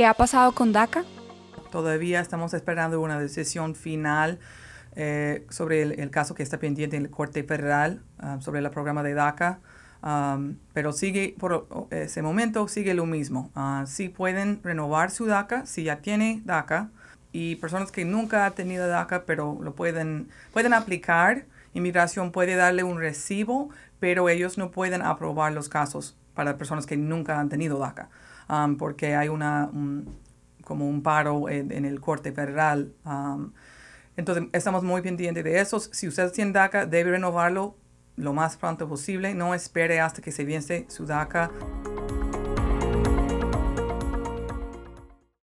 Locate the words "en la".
6.96-7.10